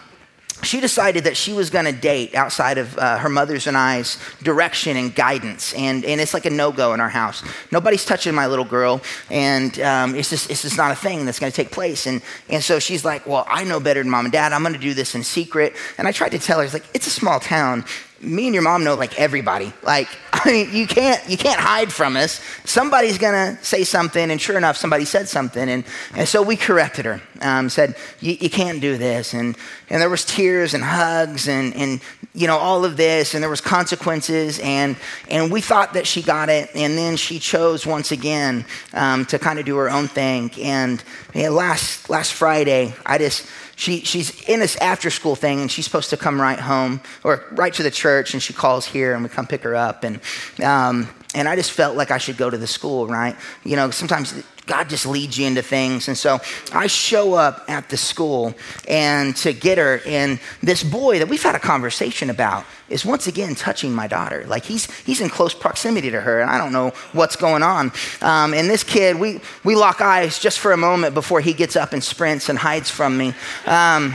[0.65, 4.19] she decided that she was going to date outside of uh, her mother's and I's
[4.43, 5.75] direction and guidance.
[5.75, 7.43] And, and it's like a no go in our house.
[7.71, 9.03] Nobody's touching my little girl.
[9.31, 12.07] And um, it's, just, it's just not a thing that's going to take place.
[12.07, 14.53] And, and so she's like, Well, I know better than mom and dad.
[14.53, 15.75] I'm going to do this in secret.
[15.99, 17.85] And I tried to tell her, it's like, it's a small town
[18.25, 19.73] me and your mom know like everybody.
[19.83, 22.41] Like, I mean, you can't you can't hide from us.
[22.65, 25.85] Somebody's gonna say something, and sure enough, somebody said something, and,
[26.15, 27.21] and so we corrected her.
[27.45, 29.57] Um, said you can't do this, and
[29.91, 32.01] and there was tears and hugs and and
[32.35, 34.97] you know all of this, and there was consequences, and
[35.29, 39.39] and we thought that she got it, and then she chose once again um, to
[39.39, 40.51] kind of do her own thing.
[40.61, 41.03] And
[41.35, 45.85] yeah, last last Friday, I just she, she's in this after school thing and she's
[45.85, 49.23] supposed to come right home or right to the church and she calls here and
[49.23, 50.21] we come pick her up and
[50.63, 53.37] um, and I just felt like I should go to the school, right?
[53.65, 54.33] You know, sometimes
[54.67, 56.09] God just leads you into things.
[56.09, 56.41] And so
[56.73, 58.55] I show up at the school
[58.89, 63.27] and to get her, and this boy that we've had a conversation about is once
[63.27, 64.45] again touching my daughter.
[64.47, 67.93] Like he's, he's in close proximity to her, and I don't know what's going on.
[68.23, 71.77] Um, and this kid, we, we lock eyes just for a moment before he gets
[71.77, 73.35] up and sprints and hides from me.
[73.67, 74.15] Um,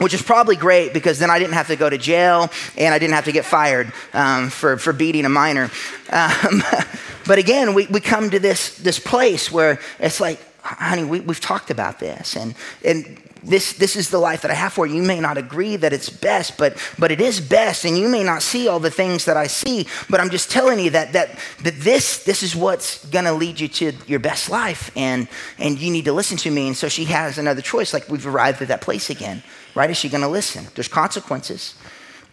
[0.00, 2.98] which is probably great because then I didn't have to go to jail and I
[2.98, 5.70] didn't have to get fired um, for, for beating a minor.
[6.10, 6.62] Um,
[7.26, 11.40] but again, we, we come to this, this place where it's like, honey, we, we've
[11.40, 12.36] talked about this.
[12.36, 14.96] And, and this, this is the life that I have for you.
[14.96, 17.84] You may not agree that it's best, but, but it is best.
[17.84, 20.78] And you may not see all the things that I see, but I'm just telling
[20.78, 24.50] you that, that, that this, this is what's going to lead you to your best
[24.50, 24.90] life.
[24.96, 26.68] And, and you need to listen to me.
[26.68, 27.92] And so she has another choice.
[27.92, 29.42] Like we've arrived at that place again,
[29.74, 29.90] right?
[29.90, 30.66] Is she going to listen?
[30.74, 31.74] There's consequences.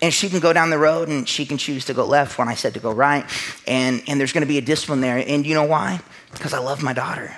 [0.02, 2.48] And she can go down the road and she can choose to go left when
[2.48, 3.26] I said to go right.
[3.66, 5.18] And, and there's going to be a discipline there.
[5.18, 6.02] And you know why?
[6.32, 7.36] Because I love my daughter,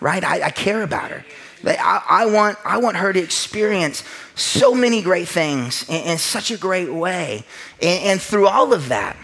[0.00, 0.24] right?
[0.24, 1.24] I, I care about her.
[1.66, 4.02] I, I, want, I want her to experience
[4.34, 7.44] so many great things in, in such a great way.
[7.80, 9.16] And, and through all of that,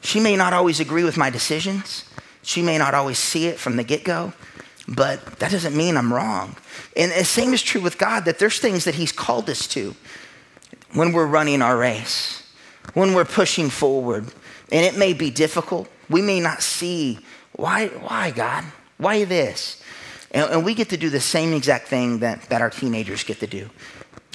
[0.00, 2.04] she may not always agree with my decisions.
[2.42, 4.32] She may not always see it from the get go,
[4.88, 6.56] but that doesn't mean I'm wrong.
[6.96, 9.94] And the same is true with God that there's things that He's called us to
[10.92, 12.42] when we're running our race,
[12.94, 14.26] when we're pushing forward.
[14.70, 15.88] And it may be difficult.
[16.08, 17.18] We may not see
[17.52, 18.64] why, why God?
[18.98, 19.82] Why this?
[20.30, 23.40] And, and we get to do the same exact thing that, that our teenagers get
[23.40, 23.70] to do.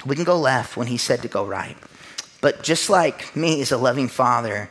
[0.04, 1.76] We can go left when he said to go right.
[2.40, 4.70] But just like me as a loving father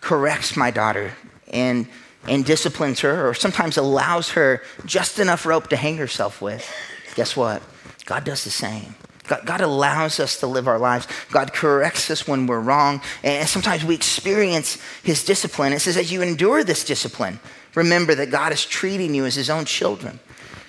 [0.00, 1.12] corrects my daughter
[1.48, 1.88] and,
[2.28, 6.68] and disciplines her, or sometimes allows her just enough rope to hang herself with,
[7.14, 7.62] guess what?
[8.04, 8.94] God does the same.
[9.28, 11.08] God, God, allows us to live our lives.
[11.30, 13.00] God corrects us when we're wrong.
[13.24, 15.72] And sometimes we experience his discipline.
[15.72, 17.40] It says, as you endure this discipline,
[17.74, 20.20] remember that God is treating you as his own children.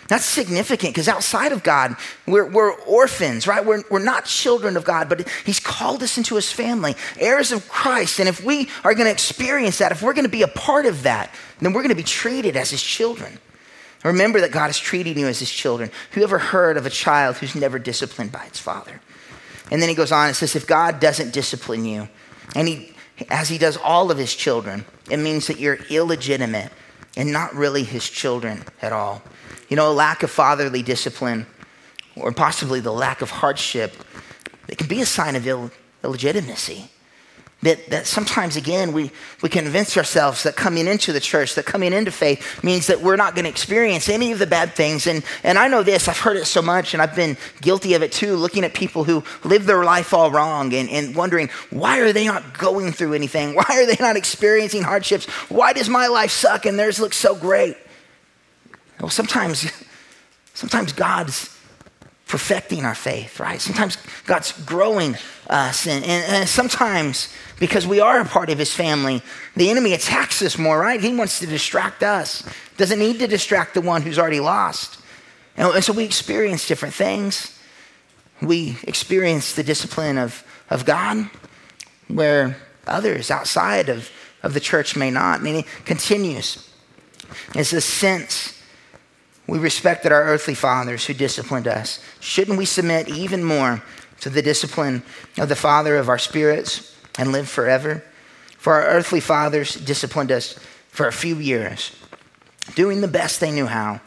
[0.07, 3.65] That's significant because outside of God, we're, we're orphans, right?
[3.65, 7.67] We're, we're not children of God, but He's called us into His family, heirs of
[7.67, 8.19] Christ.
[8.19, 10.85] And if we are going to experience that, if we're going to be a part
[10.85, 13.37] of that, then we're going to be treated as His children.
[14.03, 15.91] Remember that God is treating you as His children.
[16.11, 19.01] Who ever heard of a child who's never disciplined by its father?
[19.71, 22.07] And then He goes on and says, if God doesn't discipline you,
[22.55, 22.93] and He,
[23.29, 26.71] as He does all of His children, it means that you're illegitimate
[27.17, 29.21] and not really His children at all.
[29.69, 31.45] You know, a lack of fatherly discipline
[32.15, 33.93] or possibly the lack of hardship,
[34.67, 35.71] it can be a sign of Ill-
[36.03, 36.89] illegitimacy.
[37.63, 39.09] That, that sometimes, again, we,
[39.41, 43.15] we convince ourselves that coming into the church, that coming into faith means that we're
[43.15, 45.07] not going to experience any of the bad things.
[45.07, 48.03] And, and I know this, I've heard it so much, and I've been guilty of
[48.03, 51.99] it too, looking at people who live their life all wrong and, and wondering, why
[51.99, 53.55] are they not going through anything?
[53.55, 55.25] Why are they not experiencing hardships?
[55.49, 57.75] Why does my life suck and theirs look so great?
[58.99, 59.71] Well, sometimes,
[60.53, 61.57] sometimes God's
[62.27, 63.61] perfecting our faith, right?
[63.61, 65.15] Sometimes God's growing
[65.49, 65.87] us.
[65.87, 69.21] And, and, and, sometimes, because we are a part of his family,
[69.55, 70.99] the enemy attacks us more, right?
[70.99, 72.43] He wants to distract us.
[72.75, 74.99] Doesn't need to distract the one who's already lost.
[75.55, 77.57] And, and so we experience different things.
[78.41, 81.29] We experience the discipline of, of God,
[82.09, 84.09] where others outside of,
[84.43, 85.39] of the church may not.
[85.39, 86.69] I mean, it continues.
[87.55, 88.56] It's a sense
[89.47, 92.03] we respected our earthly fathers who disciplined us.
[92.19, 93.81] Shouldn't we submit even more
[94.19, 95.03] to the discipline
[95.37, 98.03] of the Father of our spirits and live forever?
[98.57, 101.95] For our earthly fathers disciplined us for a few years,
[102.75, 104.01] doing the best they knew how.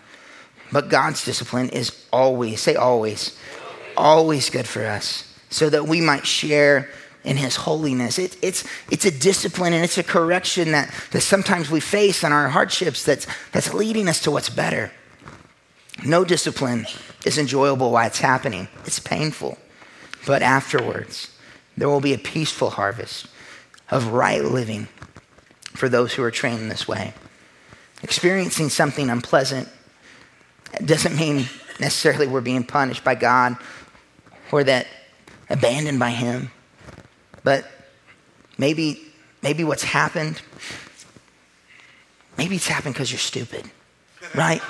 [0.72, 3.38] But God's discipline is always, say always,
[3.96, 6.90] always good for us, so that we might share
[7.24, 8.18] in his holiness.
[8.18, 12.32] It, it's, it's a discipline and it's a correction that, that sometimes we face in
[12.32, 14.90] our hardships that's, that's leading us to what's better.
[16.04, 16.86] No discipline
[17.26, 19.58] is enjoyable while it's happening, it's painful.
[20.26, 21.30] But afterwards,
[21.76, 23.26] there will be a peaceful harvest
[23.90, 24.88] of right living
[25.74, 27.14] for those who are trained in this way.
[28.02, 29.68] Experiencing something unpleasant
[30.84, 31.46] doesn't mean
[31.78, 33.56] necessarily we're being punished by God
[34.52, 34.86] or that
[35.48, 36.50] abandoned by Him.
[37.42, 37.66] But
[38.58, 39.02] maybe,
[39.42, 40.40] maybe what's happened,
[42.38, 43.70] maybe it's happened because you're stupid,
[44.34, 44.62] right?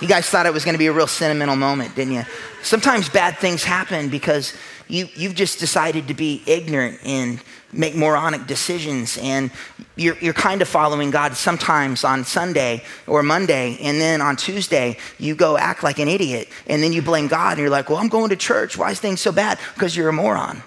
[0.00, 2.24] You guys thought it was going to be a real sentimental moment, didn't you?
[2.62, 4.54] Sometimes bad things happen because
[4.88, 9.16] you, you've just decided to be ignorant and make moronic decisions.
[9.18, 9.50] And
[9.96, 13.78] you're, you're kind of following God sometimes on Sunday or Monday.
[13.80, 16.48] And then on Tuesday, you go act like an idiot.
[16.66, 17.52] And then you blame God.
[17.52, 18.76] And you're like, well, I'm going to church.
[18.76, 19.58] Why is things so bad?
[19.74, 20.62] Because you're a moron.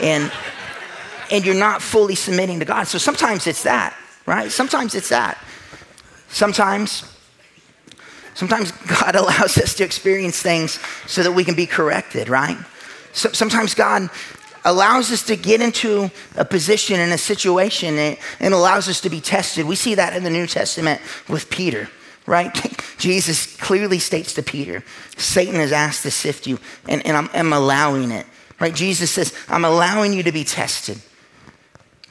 [0.00, 0.30] And,
[1.30, 2.84] and you're not fully submitting to God.
[2.84, 3.96] So sometimes it's that,
[4.26, 4.50] right?
[4.50, 5.38] Sometimes it's that.
[6.28, 7.13] Sometimes
[8.34, 12.58] Sometimes God allows us to experience things so that we can be corrected, right?
[13.12, 14.10] So, sometimes God
[14.64, 19.10] allows us to get into a position in a situation and, and allows us to
[19.10, 19.66] be tested.
[19.66, 21.88] We see that in the New Testament with Peter,
[22.26, 22.50] right?
[22.98, 24.82] Jesus clearly states to Peter,
[25.16, 28.26] Satan has asked to sift you, and, and I'm, I'm allowing it,
[28.58, 28.74] right?
[28.74, 30.98] Jesus says, I'm allowing you to be tested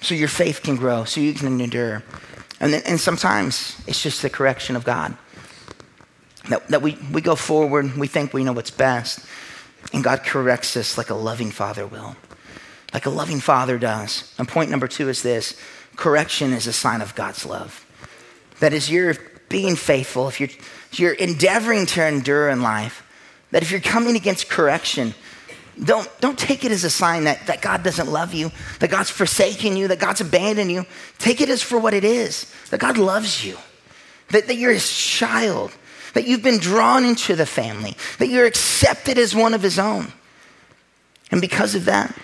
[0.01, 2.03] so your faith can grow, so you can endure.
[2.59, 5.17] And, then, and sometimes it's just the correction of God.
[6.49, 9.25] That, that we, we go forward, we think we know what's best,
[9.93, 12.15] and God corrects us like a loving father will,
[12.93, 14.34] like a loving father does.
[14.38, 15.58] And point number two is this
[15.95, 17.86] correction is a sign of God's love.
[18.60, 19.15] That is, you're
[19.49, 20.49] being faithful, if you're,
[20.93, 23.06] you're endeavoring to endure in life,
[23.51, 25.13] that if you're coming against correction,
[25.82, 29.10] don't, don't take it as a sign that, that God doesn't love you, that God's
[29.10, 30.86] forsaken you, that God's abandoned you.
[31.17, 33.58] Take it as for what it is that God loves you,
[34.29, 35.71] that, that you're his child,
[36.13, 40.12] that you've been drawn into the family, that you're accepted as one of his own.
[41.32, 42.15] And because of that,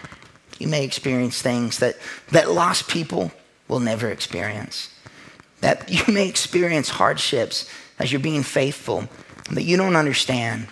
[0.60, 1.97] you may experience things that,
[2.32, 3.32] that lost people
[3.67, 4.93] will never experience.
[5.62, 9.10] That you may experience hardships as you're being faithful
[9.52, 10.67] that you don't understand.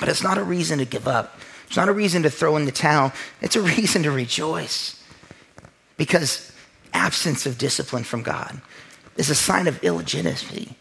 [0.00, 1.38] But it's not a reason to give up.
[1.66, 3.12] It's not a reason to throw in the towel.
[3.40, 5.02] It's a reason to rejoice.
[5.96, 6.52] Because
[6.94, 8.60] absence of discipline from God
[9.16, 10.76] is a sign of illegitimacy.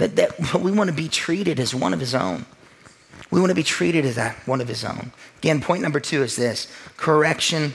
[0.00, 2.46] That, that we want to be treated as one of his own.
[3.30, 5.12] We want to be treated as that one of his own.
[5.38, 7.74] Again, point number two is this correction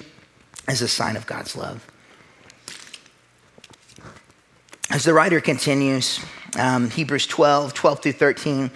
[0.67, 1.87] is a sign of God's love.
[4.89, 6.19] As the writer continues,
[6.57, 8.71] um, Hebrews 12, 12 through 13,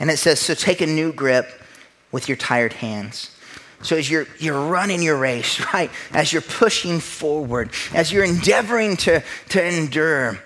[0.00, 1.50] and it says, So take a new grip
[2.10, 3.30] with your tired hands.
[3.82, 5.90] So as you're, you're running your race, right?
[6.12, 10.38] As you're pushing forward, as you're endeavoring to, to endure,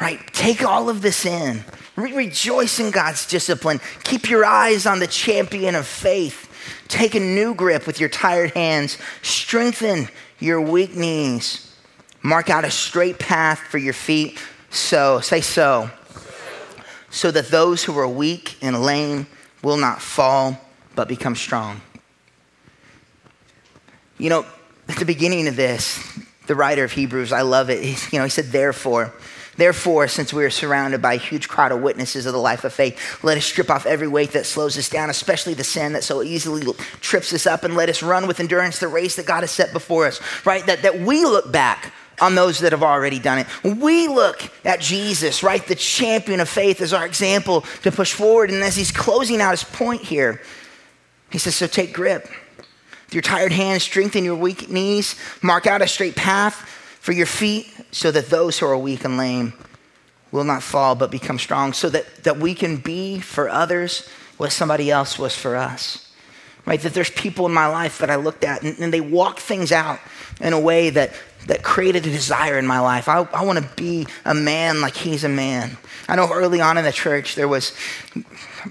[0.00, 0.20] right?
[0.32, 1.64] Take all of this in.
[1.96, 3.80] Re- rejoice in God's discipline.
[4.04, 6.44] Keep your eyes on the champion of faith.
[6.88, 8.98] Take a new grip with your tired hands.
[9.22, 10.08] Strengthen
[10.38, 11.64] your weak knees.
[12.22, 14.38] Mark out a straight path for your feet.
[14.70, 15.90] So, say so.
[17.10, 19.26] So that those who are weak and lame
[19.62, 20.60] will not fall
[20.94, 21.80] but become strong.
[24.18, 24.46] You know,
[24.88, 26.02] at the beginning of this,
[26.46, 27.82] the writer of Hebrews, I love it.
[27.82, 29.12] He, you know, he said, therefore,
[29.58, 32.72] Therefore, since we are surrounded by a huge crowd of witnesses of the life of
[32.72, 36.04] faith, let us strip off every weight that slows us down, especially the sin that
[36.04, 39.40] so easily trips us up, and let us run with endurance the race that God
[39.40, 40.64] has set before us, right?
[40.66, 43.46] That, that we look back on those that have already done it.
[43.64, 45.66] We look at Jesus, right?
[45.66, 48.52] The champion of faith as our example to push forward.
[48.52, 50.40] And as he's closing out his point here,
[51.30, 52.28] he says, So take grip.
[53.06, 56.77] With your tired hands, strengthen your weak knees, mark out a straight path
[57.08, 59.54] for your feet so that those who are weak and lame
[60.30, 64.52] will not fall but become strong, so that, that we can be for others what
[64.52, 66.12] somebody else was for us.
[66.66, 66.78] Right?
[66.82, 69.72] That there's people in my life that I looked at and, and they walk things
[69.72, 70.00] out
[70.38, 71.14] in a way that,
[71.46, 73.08] that created a desire in my life.
[73.08, 75.78] I, I want to be a man like he's a man.
[76.08, 77.72] I know early on in the church there was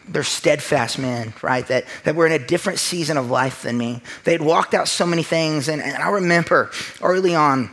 [0.07, 1.65] they're steadfast men, right?
[1.69, 4.03] That, that were in a different season of life than me.
[4.25, 5.67] They had walked out so many things.
[5.67, 6.69] And, and I remember
[7.01, 7.71] early on,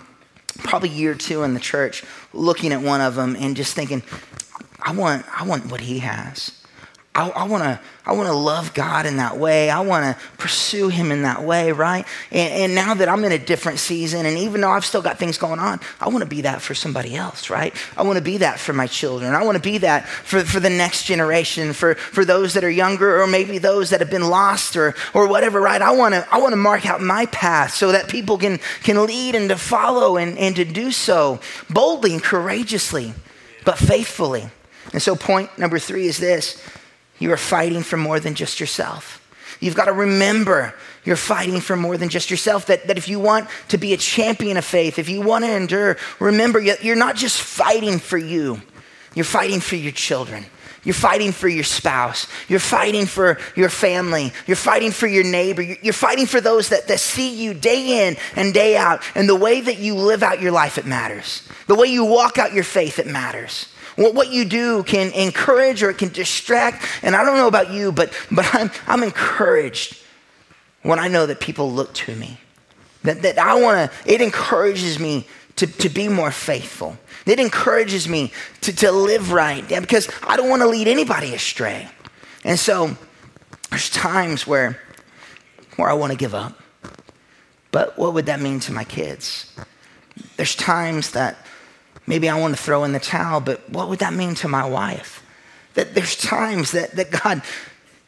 [0.58, 4.02] probably year two in the church, looking at one of them and just thinking,
[4.80, 6.52] I want, I want what he has.
[7.16, 9.70] I, want to I wanna love God in that way.
[9.70, 12.04] I want to pursue Him in that way, right?
[12.32, 15.16] And, and, now that I'm in a different season, and even though I've still got
[15.16, 17.72] things going on, I want to be that for somebody else, right?
[17.96, 19.32] I want to be that for my children.
[19.32, 22.70] I want to be that for, for the next generation, for, for those that are
[22.70, 25.80] younger, or maybe those that have been lost, or, or whatever, right?
[25.80, 29.36] I want to I wanna mark out my path so that people can, can lead
[29.36, 31.38] and to follow and, and to do so
[31.70, 33.14] boldly and courageously,
[33.64, 34.48] but faithfully.
[34.92, 36.60] And so, point number three is this
[37.18, 39.20] you are fighting for more than just yourself.
[39.60, 40.74] You've got to remember
[41.04, 42.66] you're fighting for more than just yourself.
[42.66, 45.50] That, that if you want to be a champion of faith, if you want to
[45.50, 48.60] endure, remember you're not just fighting for you,
[49.14, 50.46] you're fighting for your children.
[50.82, 52.26] You're fighting for your spouse.
[52.46, 54.32] You're fighting for your family.
[54.46, 55.62] You're fighting for your neighbor.
[55.62, 59.02] You're fighting for those that, that see you day in and day out.
[59.14, 61.48] And the way that you live out your life, it matters.
[61.68, 63.66] The way you walk out your faith, it matters.
[63.96, 66.84] What you do can encourage or it can distract.
[67.02, 69.98] And I don't know about you, but, but I'm, I'm encouraged
[70.82, 72.38] when I know that people look to me.
[73.02, 75.26] That, that I want to, it encourages me
[75.56, 76.96] to, to be more faithful.
[77.26, 81.34] It encourages me to, to live right yeah, because I don't want to lead anybody
[81.34, 81.88] astray.
[82.44, 82.96] And so
[83.70, 84.78] there's times where,
[85.76, 86.60] where I want to give up.
[87.70, 89.52] But what would that mean to my kids?
[90.36, 91.36] There's times that
[92.06, 94.64] maybe I want to throw in the towel, but what would that mean to my
[94.64, 95.22] wife?
[95.74, 97.42] That there's times that, that God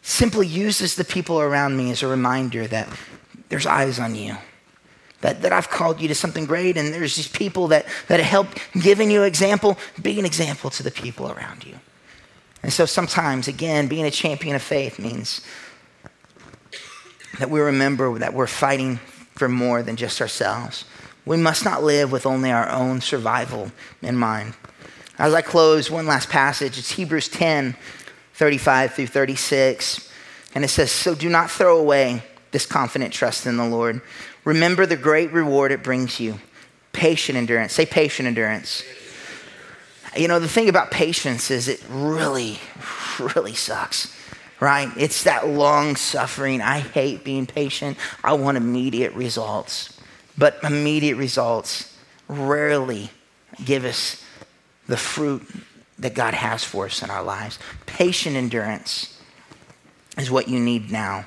[0.02, 2.88] simply uses the people around me as a reminder that
[3.48, 4.36] there's eyes on you.
[5.22, 8.48] That, that I've called you to something great, and there's these people that, that help
[8.80, 11.74] giving you example, be an example to the people around you.
[12.62, 15.40] And so sometimes, again, being a champion of faith means
[17.38, 18.96] that we remember that we're fighting
[19.34, 20.84] for more than just ourselves.
[21.26, 24.54] We must not live with only our own survival in mind.
[25.18, 26.78] As I close, one last passage.
[26.78, 27.74] It's Hebrews 10,
[28.34, 30.10] 35 through 36.
[30.54, 32.22] And it says, So do not throw away
[32.52, 34.00] this confident trust in the Lord.
[34.44, 36.38] Remember the great reward it brings you.
[36.92, 37.72] Patient endurance.
[37.72, 38.84] Say patient endurance.
[40.16, 42.58] You know, the thing about patience is it really,
[43.34, 44.16] really sucks,
[44.60, 44.90] right?
[44.96, 46.62] It's that long suffering.
[46.62, 47.98] I hate being patient.
[48.22, 49.95] I want immediate results.
[50.38, 51.96] But immediate results
[52.28, 53.10] rarely
[53.64, 54.22] give us
[54.86, 55.46] the fruit
[55.98, 57.58] that God has for us in our lives.
[57.86, 59.20] Patient endurance
[60.18, 61.24] is what you need now.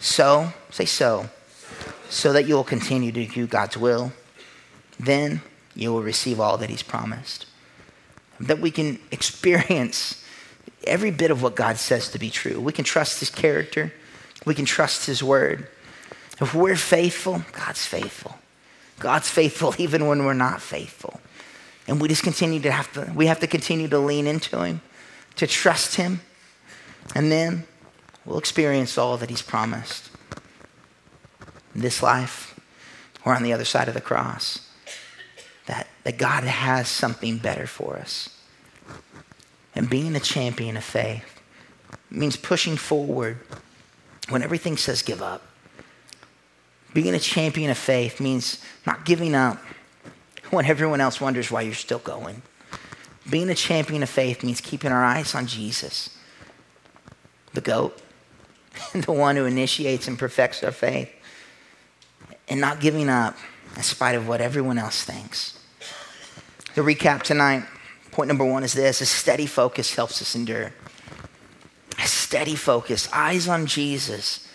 [0.00, 1.28] So, say so,
[2.08, 4.12] so that you will continue to do God's will.
[4.98, 5.42] Then
[5.74, 7.46] you will receive all that He's promised.
[8.40, 10.24] That we can experience
[10.84, 12.60] every bit of what God says to be true.
[12.60, 13.92] We can trust His character,
[14.44, 15.68] we can trust His word.
[16.40, 18.37] If we're faithful, God's faithful.
[18.98, 21.20] God's faithful even when we're not faithful.
[21.86, 24.82] And we just continue to have to, we have to continue to lean into Him,
[25.36, 26.20] to trust Him,
[27.14, 27.64] and then
[28.24, 30.10] we'll experience all that He's promised
[31.74, 32.58] in this life
[33.24, 34.68] or on the other side of the cross.
[35.66, 38.34] That, that God has something better for us.
[39.74, 41.40] And being a champion of faith
[42.10, 43.38] means pushing forward
[44.28, 45.47] when everything says give up.
[46.94, 49.58] Being a champion of faith means not giving up
[50.50, 52.42] when everyone else wonders why you're still going.
[53.28, 56.16] Being a champion of faith means keeping our eyes on Jesus,
[57.52, 58.00] the goat,
[58.94, 61.10] the one who initiates and perfects our faith,
[62.48, 63.36] and not giving up
[63.76, 65.58] in spite of what everyone else thinks.
[66.74, 67.64] To recap tonight,
[68.12, 70.72] point number one is this a steady focus helps us endure.
[71.98, 74.48] A steady focus, eyes on Jesus.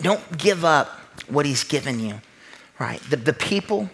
[0.00, 2.20] Don't give up what he's given you,
[2.78, 3.00] right?
[3.10, 3.90] The, the people,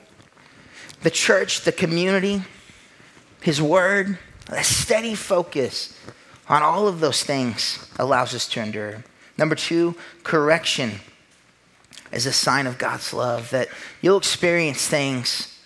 [1.02, 2.42] the church, the community,
[3.40, 4.18] his word,
[4.48, 5.98] a steady focus
[6.48, 9.04] on all of those things allows us to endure.
[9.38, 11.00] Number two, correction
[12.12, 13.68] is a sign of God's love that
[14.00, 15.58] you'll experience things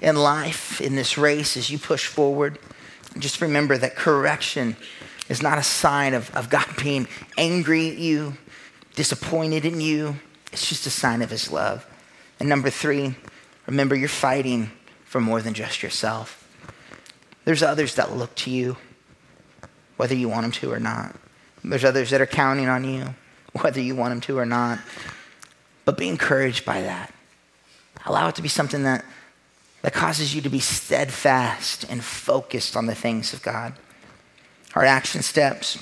[0.00, 2.58] in life, in this race, as you push forward.
[3.18, 4.76] Just remember that correction
[5.28, 8.34] is not a sign of, of God being angry at you,
[8.94, 10.16] disappointed in you.
[10.56, 11.86] It's just a sign of his love.
[12.40, 13.14] And number three,
[13.66, 14.70] remember you're fighting
[15.04, 16.48] for more than just yourself.
[17.44, 18.78] There's others that look to you,
[19.98, 21.14] whether you want them to or not.
[21.62, 23.14] There's others that are counting on you,
[23.60, 24.78] whether you want them to or not.
[25.84, 27.12] But be encouraged by that.
[28.06, 29.04] Allow it to be something that,
[29.82, 33.74] that causes you to be steadfast and focused on the things of God.
[34.74, 35.78] Our action steps.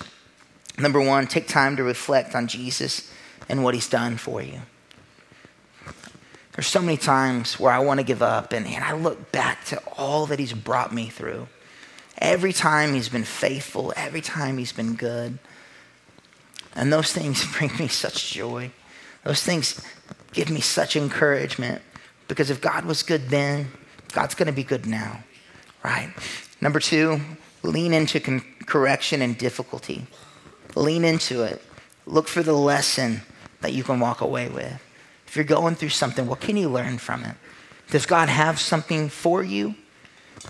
[0.77, 3.09] Number one, take time to reflect on Jesus
[3.49, 4.61] and what he's done for you.
[6.53, 9.65] There's so many times where I want to give up, and, and I look back
[9.67, 11.49] to all that he's brought me through.
[12.19, 15.39] Every time he's been faithful, every time he's been good.
[16.77, 18.71] And those things bring me such joy.
[19.25, 19.85] Those things
[20.33, 21.83] give me such encouragement
[22.29, 23.69] because if God was good then,
[24.13, 25.25] God's going to be good now,
[25.83, 26.13] right?
[26.61, 27.21] Number two,
[27.63, 30.07] lean into con- correction and difficulty.
[30.77, 31.61] Lean into it.
[32.07, 33.23] Look for the lesson
[33.65, 34.79] that you can walk away with.
[35.27, 37.35] If you're going through something, what can you learn from it?
[37.89, 39.75] Does God have something for you?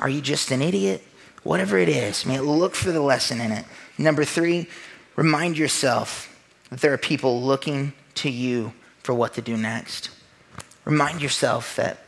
[0.01, 1.01] Are you just an idiot?
[1.45, 3.65] Whatever it is, man, look for the lesson in it.
[3.99, 4.67] Number three,
[5.15, 6.37] remind yourself
[6.71, 8.73] that there are people looking to you
[9.05, 10.11] for what to do next.
[10.85, 11.99] Remind yourself that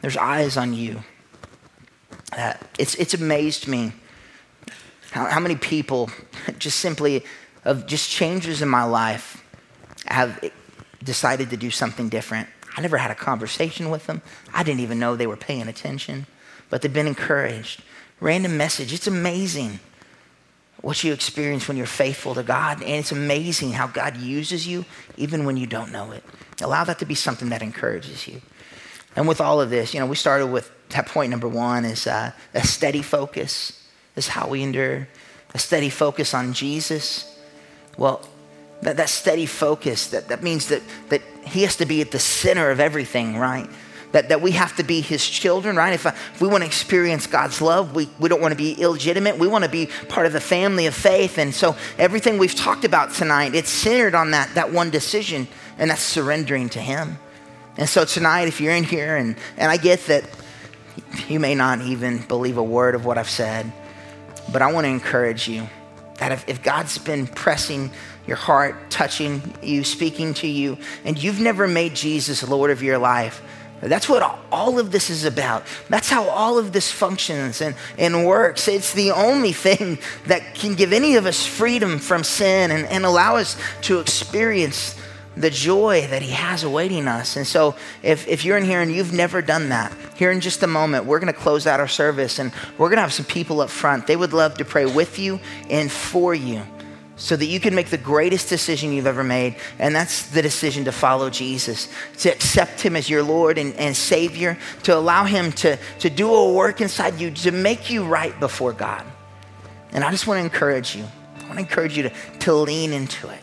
[0.00, 1.02] there's eyes on you.
[2.34, 3.92] That it's, it's amazed me
[5.10, 6.10] how, how many people
[6.58, 7.24] just simply
[7.62, 9.42] of just changes in my life
[10.08, 10.50] have
[11.02, 12.48] decided to do something different.
[12.76, 14.22] I never had a conversation with them.
[14.52, 16.26] I didn't even know they were paying attention,
[16.68, 17.82] but they've been encouraged.
[18.20, 18.92] Random message.
[18.92, 19.80] It's amazing
[20.82, 24.84] what you experience when you're faithful to God, and it's amazing how God uses you
[25.16, 26.22] even when you don't know it.
[26.60, 28.40] Allow that to be something that encourages you.
[29.16, 32.06] And with all of this, you know, we started with that point number one is
[32.06, 33.82] uh, a steady focus
[34.14, 35.08] is how we endure.
[35.54, 37.36] A steady focus on Jesus.
[37.96, 38.26] Well,
[38.82, 42.18] that, that steady focus, that, that means that, that he has to be at the
[42.18, 43.68] center of everything, right?
[44.12, 45.92] That, that we have to be his children, right?
[45.92, 48.72] If, uh, if we want to experience God's love, we, we don't want to be
[48.72, 49.38] illegitimate.
[49.38, 51.38] We want to be part of the family of faith.
[51.38, 55.48] And so everything we've talked about tonight, it's centered on that, that one decision,
[55.78, 57.18] and that's surrendering to him.
[57.76, 60.24] And so tonight, if you're in here, and, and I get that
[61.28, 63.70] you may not even believe a word of what I've said,
[64.52, 65.68] but I want to encourage you
[66.18, 67.90] that if, if God's been pressing
[68.26, 72.98] your heart, touching you, speaking to you, and you've never made Jesus Lord of your
[72.98, 73.42] life,
[73.80, 75.64] That's what all of this is about.
[75.90, 78.68] That's how all of this functions and, and works.
[78.68, 83.04] It's the only thing that can give any of us freedom from sin and, and
[83.04, 84.98] allow us to experience
[85.36, 87.36] the joy that He has awaiting us.
[87.36, 90.62] And so, if, if you're in here and you've never done that, here in just
[90.62, 93.26] a moment, we're going to close out our service and we're going to have some
[93.26, 94.06] people up front.
[94.06, 96.62] They would love to pray with you and for you
[97.16, 99.56] so that you can make the greatest decision you've ever made.
[99.78, 101.88] And that's the decision to follow Jesus,
[102.18, 106.32] to accept him as your Lord and, and, Savior, to allow him to, to do
[106.32, 109.04] a work inside you to make you right before God.
[109.92, 111.04] And I just want to encourage you.
[111.04, 113.40] I want to encourage you to, to lean into it.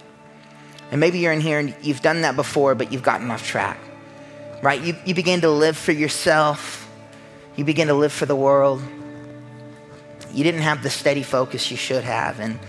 [0.92, 3.80] And maybe you're in here and you've done that before, but you've gotten off track,
[4.62, 4.80] right?
[4.80, 6.88] You, you begin to live for yourself,
[7.56, 8.84] you begin to live for the world.
[10.32, 12.40] You didn't have the steady focus you should have.
[12.40, 12.60] And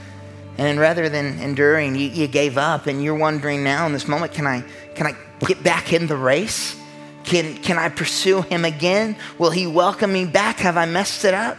[0.57, 4.33] and rather than enduring, you, you gave up and you're wondering now in this moment,
[4.33, 4.63] can I,
[4.95, 6.77] can I get back in the race?
[7.25, 9.17] Can, can I pursue him again?
[9.39, 10.59] Will he welcome me back?
[10.59, 11.57] Have I messed it up?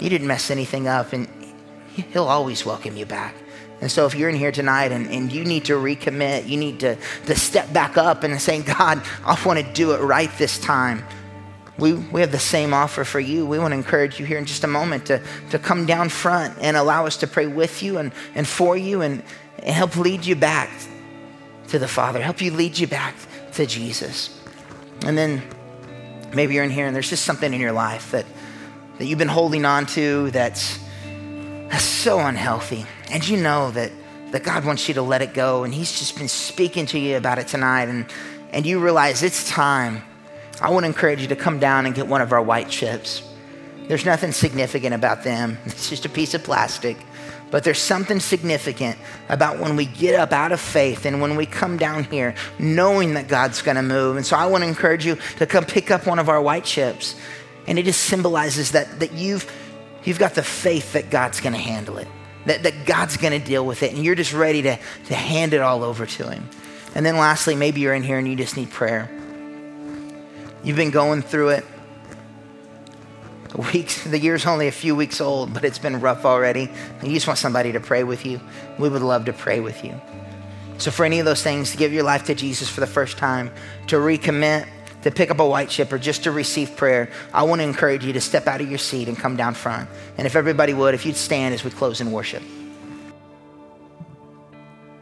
[0.00, 1.28] You didn't mess anything up, and
[2.12, 3.34] he'll always welcome you back.
[3.80, 6.80] And so, if you're in here tonight and, and you need to recommit, you need
[6.80, 6.96] to,
[7.26, 11.04] to step back up and say, God, I want to do it right this time
[11.78, 13.46] we, we have the same offer for you.
[13.46, 16.58] We want to encourage you here in just a moment to, to come down front
[16.60, 19.22] and allow us to pray with you and, and for you and,
[19.60, 20.70] and help lead you back
[21.68, 23.14] to the Father, help you lead you back
[23.52, 24.42] to Jesus.
[25.06, 25.40] And then
[26.34, 28.26] maybe you're in here and there's just something in your life that,
[28.98, 30.80] that you've been holding on to that's,
[31.68, 32.86] that's so unhealthy.
[33.12, 33.92] And you know that,
[34.32, 35.62] that God wants you to let it go.
[35.62, 37.88] And He's just been speaking to you about it tonight.
[37.88, 38.06] And,
[38.50, 40.02] and you realize it's time
[40.60, 43.22] I want to encourage you to come down and get one of our white chips.
[43.86, 46.96] There's nothing significant about them, it's just a piece of plastic.
[47.50, 48.98] But there's something significant
[49.30, 53.14] about when we get up out of faith and when we come down here knowing
[53.14, 54.16] that God's going to move.
[54.16, 56.64] And so I want to encourage you to come pick up one of our white
[56.64, 57.14] chips.
[57.66, 59.50] And it just symbolizes that, that you've,
[60.04, 62.08] you've got the faith that God's going to handle it,
[62.44, 65.54] that, that God's going to deal with it, and you're just ready to, to hand
[65.54, 66.48] it all over to Him.
[66.94, 69.10] And then lastly, maybe you're in here and you just need prayer.
[70.62, 71.64] You've been going through it.
[73.50, 76.70] The weeks, the year's only a few weeks old, but it's been rough already.
[77.02, 78.40] You just want somebody to pray with you.
[78.78, 79.98] We would love to pray with you.
[80.76, 83.18] So, for any of those things, to give your life to Jesus for the first
[83.18, 83.50] time,
[83.88, 84.68] to recommit,
[85.02, 88.04] to pick up a white chip, or just to receive prayer, I want to encourage
[88.04, 89.88] you to step out of your seat and come down front.
[90.18, 92.42] And if everybody would, if you'd stand as we close in worship.